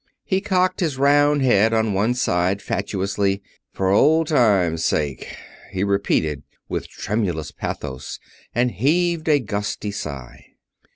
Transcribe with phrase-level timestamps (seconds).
[0.23, 3.43] He cocked his round head on one side fatuously.
[3.71, 5.37] "For old times' sake,"
[5.73, 8.17] he repeated, with tremulous pathos,
[8.55, 10.43] and heaved a gusty sigh.